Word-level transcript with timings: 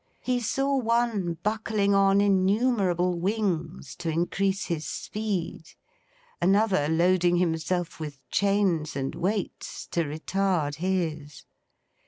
He 0.23 0.39
saw 0.39 0.77
one 0.79 1.35
buckling 1.43 1.93
on 1.93 2.21
innumerable 2.21 3.19
wings 3.19 3.95
to 3.97 4.09
increase 4.09 4.65
his 4.65 4.83
speed; 4.83 5.69
another 6.41 6.87
loading 6.89 7.35
himself 7.35 7.99
with 7.99 8.27
chains 8.31 8.95
and 8.95 9.13
weights, 9.13 9.85
to 9.91 10.03
retard 10.03 10.77
his. 10.77 11.43